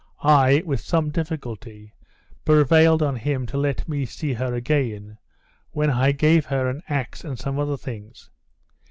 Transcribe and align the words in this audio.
I, 0.23 0.63
with 0.65 0.79
some 0.79 1.11
difficulty, 1.11 1.93
prevailed 2.43 3.03
on 3.03 3.15
him 3.17 3.45
to 3.45 3.55
let 3.59 3.87
me 3.87 4.03
see 4.05 4.33
her 4.33 4.51
again, 4.55 5.19
when 5.73 5.91
I 5.91 6.11
gave 6.11 6.47
her 6.47 6.67
an 6.67 6.81
axe 6.89 7.23
and 7.23 7.37
some 7.37 7.59
other 7.59 7.77
things. 7.77 8.31